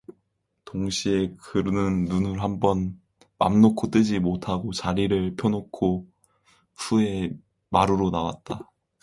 동시에 0.65 1.35
그는 1.39 2.05
눈 2.05 2.39
한번 2.39 2.99
맘놓고 3.37 3.91
뜨지 3.91 4.17
못하고 4.17 4.73
자리를 4.73 5.35
펴놓은 5.35 5.69
후에 6.75 7.37
마루로 7.69 8.09
나왔다. 8.09 8.71